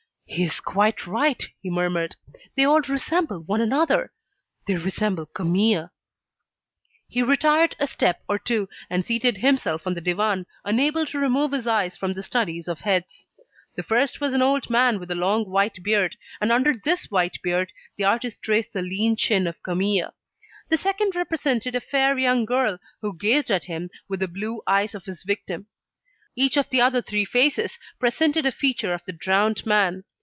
"He 0.33 0.43
is 0.45 0.61
quite 0.61 1.05
right," 1.05 1.45
he 1.61 1.69
murmured, 1.69 2.15
"they 2.55 2.63
all 2.63 2.79
resemble 2.79 3.41
one 3.41 3.59
another. 3.59 4.13
They 4.65 4.75
resemble 4.75 5.25
Camille." 5.25 5.91
He 7.09 7.21
retired 7.21 7.75
a 7.79 7.85
step 7.85 8.23
or 8.29 8.39
two, 8.39 8.69
and 8.89 9.05
seated 9.05 9.39
himself 9.39 9.85
on 9.85 9.93
the 9.93 9.99
divan, 9.99 10.45
unable 10.63 11.05
to 11.07 11.19
remove 11.19 11.51
his 11.51 11.67
eyes 11.67 11.97
from 11.97 12.13
the 12.13 12.23
studies 12.23 12.69
of 12.69 12.79
heads. 12.79 13.27
The 13.75 13.83
first 13.83 14.21
was 14.21 14.31
an 14.33 14.41
old 14.41 14.69
man 14.69 15.01
with 15.01 15.11
a 15.11 15.15
long 15.15 15.49
white 15.49 15.83
beard; 15.83 16.15
and 16.39 16.49
under 16.49 16.75
this 16.81 17.11
white 17.11 17.37
beard, 17.43 17.73
the 17.97 18.05
artist 18.05 18.41
traced 18.41 18.71
the 18.71 18.81
lean 18.81 19.17
chin 19.17 19.47
of 19.47 19.61
Camille. 19.61 20.15
The 20.69 20.77
second 20.77 21.13
represented 21.13 21.75
a 21.75 21.81
fair 21.81 22.17
young 22.17 22.45
girl, 22.45 22.79
who 23.01 23.17
gazed 23.17 23.51
at 23.51 23.65
him 23.65 23.89
with 24.07 24.21
the 24.21 24.29
blue 24.29 24.61
eyes 24.65 24.95
of 24.95 25.03
his 25.03 25.23
victim. 25.23 25.67
Each 26.37 26.55
of 26.55 26.69
the 26.69 26.79
other 26.79 27.01
three 27.01 27.25
faces 27.25 27.77
presented 27.99 28.45
a 28.45 28.53
feature 28.53 28.93
of 28.93 29.01
the 29.05 29.11
drowned 29.11 29.65
man. 29.65 30.05